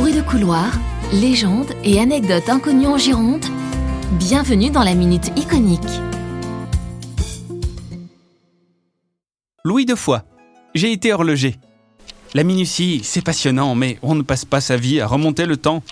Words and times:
Bruits 0.00 0.14
de 0.14 0.22
couloir, 0.22 0.72
légendes 1.12 1.74
et 1.84 2.00
anecdotes 2.00 2.48
inconnues 2.48 2.86
en 2.86 2.96
Gironde, 2.96 3.44
bienvenue 4.12 4.70
dans 4.70 4.82
la 4.82 4.94
Minute 4.94 5.30
Iconique. 5.36 5.82
Louis 9.62 9.84
de 9.84 9.94
Foix. 9.94 10.24
J'ai 10.74 10.90
été 10.90 11.12
horloger. 11.12 11.56
La 12.32 12.44
minutie, 12.44 13.02
c'est 13.04 13.22
passionnant, 13.22 13.74
mais 13.74 13.98
on 14.00 14.14
ne 14.14 14.22
passe 14.22 14.46
pas 14.46 14.62
sa 14.62 14.78
vie 14.78 15.02
à 15.02 15.06
remonter 15.06 15.44
le 15.44 15.58
temps. 15.58 15.82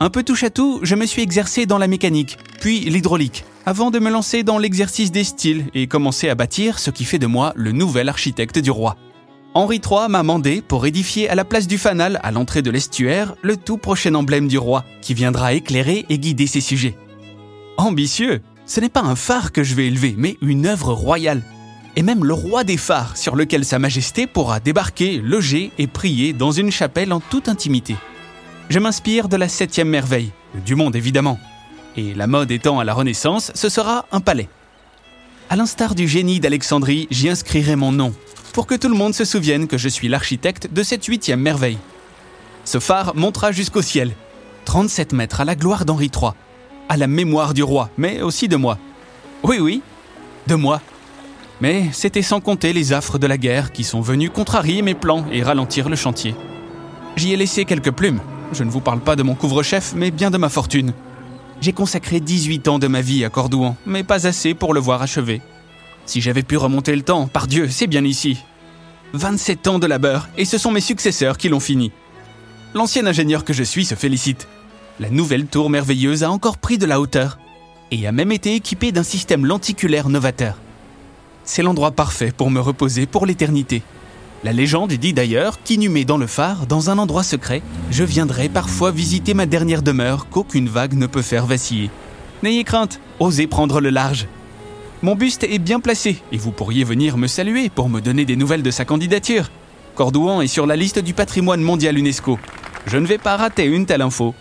Un 0.00 0.10
peu 0.10 0.24
touche 0.24 0.42
à 0.42 0.50
tout, 0.50 0.80
je 0.82 0.96
me 0.96 1.06
suis 1.06 1.22
exercé 1.22 1.66
dans 1.66 1.78
la 1.78 1.86
mécanique, 1.86 2.36
puis 2.60 2.80
l'hydraulique, 2.80 3.44
avant 3.64 3.92
de 3.92 4.00
me 4.00 4.10
lancer 4.10 4.42
dans 4.42 4.58
l'exercice 4.58 5.12
des 5.12 5.22
styles 5.22 5.66
et 5.72 5.86
commencer 5.86 6.28
à 6.28 6.34
bâtir 6.34 6.80
ce 6.80 6.90
qui 6.90 7.04
fait 7.04 7.20
de 7.20 7.28
moi 7.28 7.52
le 7.54 7.70
nouvel 7.70 8.08
architecte 8.08 8.58
du 8.58 8.72
roi. 8.72 8.96
Henri 9.52 9.80
III 9.84 10.08
m'a 10.08 10.22
mandé 10.22 10.62
pour 10.62 10.86
édifier 10.86 11.28
à 11.28 11.34
la 11.34 11.44
place 11.44 11.66
du 11.66 11.76
fanal, 11.76 12.20
à 12.22 12.30
l'entrée 12.30 12.62
de 12.62 12.70
l'estuaire, 12.70 13.34
le 13.42 13.56
tout 13.56 13.78
prochain 13.78 14.14
emblème 14.14 14.46
du 14.46 14.58
roi, 14.58 14.84
qui 15.02 15.12
viendra 15.12 15.54
éclairer 15.54 16.06
et 16.08 16.18
guider 16.18 16.46
ses 16.46 16.60
sujets. 16.60 16.96
Ambitieux 17.76 18.42
Ce 18.64 18.78
n'est 18.78 18.88
pas 18.88 19.00
un 19.00 19.16
phare 19.16 19.50
que 19.50 19.64
je 19.64 19.74
vais 19.74 19.88
élever, 19.88 20.14
mais 20.16 20.36
une 20.40 20.66
œuvre 20.66 20.92
royale. 20.92 21.42
Et 21.96 22.02
même 22.02 22.24
le 22.24 22.32
roi 22.32 22.62
des 22.62 22.76
phares, 22.76 23.16
sur 23.16 23.34
lequel 23.34 23.64
Sa 23.64 23.80
Majesté 23.80 24.28
pourra 24.28 24.60
débarquer, 24.60 25.18
loger 25.18 25.72
et 25.78 25.88
prier 25.88 26.32
dans 26.32 26.52
une 26.52 26.70
chapelle 26.70 27.12
en 27.12 27.18
toute 27.18 27.48
intimité. 27.48 27.96
Je 28.68 28.78
m'inspire 28.78 29.28
de 29.28 29.36
la 29.36 29.48
septième 29.48 29.88
merveille, 29.88 30.30
du 30.64 30.76
monde 30.76 30.94
évidemment. 30.94 31.40
Et 31.96 32.14
la 32.14 32.28
mode 32.28 32.52
étant 32.52 32.78
à 32.78 32.84
la 32.84 32.94
Renaissance, 32.94 33.50
ce 33.56 33.68
sera 33.68 34.06
un 34.12 34.20
palais. 34.20 34.48
À 35.48 35.56
l'instar 35.56 35.96
du 35.96 36.06
génie 36.06 36.38
d'Alexandrie, 36.38 37.08
j'y 37.10 37.28
inscrirai 37.28 37.74
mon 37.74 37.90
nom, 37.90 38.14
pour 38.52 38.66
que 38.66 38.74
tout 38.74 38.88
le 38.88 38.94
monde 38.94 39.14
se 39.14 39.24
souvienne 39.24 39.66
que 39.66 39.78
je 39.78 39.88
suis 39.88 40.08
l'architecte 40.08 40.68
de 40.72 40.82
cette 40.82 41.04
huitième 41.04 41.40
merveille. 41.40 41.78
Ce 42.64 42.78
phare 42.78 43.14
montera 43.16 43.52
jusqu'au 43.52 43.82
ciel, 43.82 44.12
37 44.64 45.12
mètres 45.12 45.40
à 45.40 45.44
la 45.44 45.54
gloire 45.54 45.84
d'Henri 45.84 46.10
III, 46.14 46.32
à 46.88 46.96
la 46.96 47.06
mémoire 47.06 47.54
du 47.54 47.62
roi, 47.62 47.90
mais 47.96 48.22
aussi 48.22 48.48
de 48.48 48.56
moi. 48.56 48.78
Oui, 49.42 49.58
oui, 49.60 49.82
de 50.46 50.54
moi. 50.54 50.80
Mais 51.60 51.86
c'était 51.92 52.22
sans 52.22 52.40
compter 52.40 52.72
les 52.72 52.92
affres 52.92 53.18
de 53.18 53.26
la 53.26 53.38
guerre 53.38 53.72
qui 53.72 53.84
sont 53.84 54.00
venus 54.00 54.30
contrarier 54.32 54.82
mes 54.82 54.94
plans 54.94 55.24
et 55.32 55.42
ralentir 55.42 55.88
le 55.88 55.96
chantier. 55.96 56.34
J'y 57.16 57.32
ai 57.32 57.36
laissé 57.36 57.64
quelques 57.64 57.92
plumes, 57.92 58.20
je 58.52 58.64
ne 58.64 58.70
vous 58.70 58.80
parle 58.80 59.00
pas 59.00 59.16
de 59.16 59.22
mon 59.22 59.34
couvre-chef, 59.34 59.92
mais 59.94 60.10
bien 60.10 60.30
de 60.30 60.38
ma 60.38 60.48
fortune. 60.48 60.92
J'ai 61.60 61.72
consacré 61.72 62.20
18 62.20 62.68
ans 62.68 62.78
de 62.78 62.86
ma 62.86 63.02
vie 63.02 63.24
à 63.24 63.28
Cordouan, 63.28 63.76
mais 63.84 64.02
pas 64.02 64.26
assez 64.26 64.54
pour 64.54 64.72
le 64.72 64.80
voir 64.80 65.02
achevé. 65.02 65.42
Si 66.06 66.20
j'avais 66.20 66.42
pu 66.42 66.56
remonter 66.56 66.94
le 66.94 67.02
temps, 67.02 67.26
par 67.26 67.46
Dieu, 67.46 67.68
c'est 67.68 67.86
bien 67.86 68.04
ici. 68.04 68.38
27 69.12 69.66
ans 69.68 69.78
de 69.78 69.86
labeur, 69.86 70.28
et 70.36 70.44
ce 70.44 70.58
sont 70.58 70.70
mes 70.70 70.80
successeurs 70.80 71.36
qui 71.36 71.48
l'ont 71.48 71.60
fini. 71.60 71.92
L'ancien 72.74 73.06
ingénieur 73.06 73.44
que 73.44 73.52
je 73.52 73.64
suis 73.64 73.84
se 73.84 73.94
félicite. 73.94 74.48
La 75.00 75.10
nouvelle 75.10 75.46
tour 75.46 75.70
merveilleuse 75.70 76.22
a 76.22 76.30
encore 76.30 76.58
pris 76.58 76.78
de 76.78 76.86
la 76.86 77.00
hauteur, 77.00 77.38
et 77.90 78.06
a 78.06 78.12
même 78.12 78.32
été 78.32 78.54
équipée 78.54 78.92
d'un 78.92 79.02
système 79.02 79.46
lenticulaire 79.46 80.08
novateur. 80.08 80.56
C'est 81.44 81.62
l'endroit 81.62 81.90
parfait 81.90 82.32
pour 82.36 82.50
me 82.50 82.60
reposer 82.60 83.06
pour 83.06 83.26
l'éternité. 83.26 83.82
La 84.44 84.52
légende 84.52 84.92
dit 84.92 85.12
d'ailleurs 85.12 85.62
qu'inhumé 85.62 86.04
dans 86.04 86.16
le 86.16 86.26
phare, 86.26 86.66
dans 86.66 86.90
un 86.90 86.98
endroit 86.98 87.22
secret, 87.22 87.62
je 87.90 88.04
viendrai 88.04 88.48
parfois 88.48 88.90
visiter 88.90 89.34
ma 89.34 89.46
dernière 89.46 89.82
demeure 89.82 90.28
qu'aucune 90.28 90.68
vague 90.68 90.94
ne 90.94 91.06
peut 91.06 91.22
faire 91.22 91.46
vaciller. 91.46 91.90
N'ayez 92.42 92.64
crainte, 92.64 93.00
osez 93.18 93.46
prendre 93.46 93.80
le 93.80 93.90
large. 93.90 94.28
Mon 95.02 95.14
buste 95.14 95.44
est 95.44 95.58
bien 95.58 95.80
placé 95.80 96.22
et 96.30 96.36
vous 96.36 96.52
pourriez 96.52 96.84
venir 96.84 97.16
me 97.16 97.26
saluer 97.26 97.70
pour 97.70 97.88
me 97.88 98.00
donner 98.00 98.26
des 98.26 98.36
nouvelles 98.36 98.62
de 98.62 98.70
sa 98.70 98.84
candidature. 98.84 99.50
Cordouan 99.94 100.42
est 100.42 100.46
sur 100.46 100.66
la 100.66 100.76
liste 100.76 100.98
du 100.98 101.14
patrimoine 101.14 101.62
mondial 101.62 101.96
UNESCO. 101.96 102.38
Je 102.86 102.98
ne 102.98 103.06
vais 103.06 103.16
pas 103.16 103.38
rater 103.38 103.64
une 103.64 103.86
telle 103.86 104.02
info. 104.02 104.34